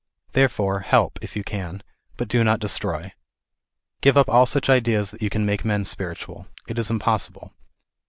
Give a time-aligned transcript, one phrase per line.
[0.31, 1.83] Therefore help, if you can,
[2.17, 3.13] but do not destroy.
[4.01, 6.47] Give up all such ideas that you can make men spiritual.
[6.67, 7.53] It is impossible.